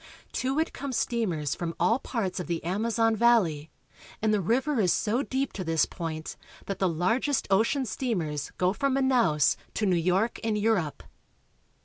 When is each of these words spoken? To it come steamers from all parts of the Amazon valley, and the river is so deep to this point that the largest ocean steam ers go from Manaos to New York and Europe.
To 0.31 0.57
it 0.57 0.73
come 0.73 0.93
steamers 0.93 1.53
from 1.53 1.75
all 1.79 1.99
parts 1.99 2.39
of 2.39 2.47
the 2.47 2.63
Amazon 2.63 3.15
valley, 3.15 3.69
and 4.19 4.33
the 4.33 4.41
river 4.41 4.79
is 4.79 4.91
so 4.91 5.21
deep 5.21 5.53
to 5.53 5.63
this 5.63 5.85
point 5.85 6.35
that 6.65 6.79
the 6.79 6.89
largest 6.89 7.45
ocean 7.51 7.85
steam 7.85 8.21
ers 8.23 8.51
go 8.57 8.73
from 8.73 8.95
Manaos 8.95 9.57
to 9.75 9.85
New 9.85 9.95
York 9.95 10.39
and 10.43 10.57
Europe. 10.57 11.03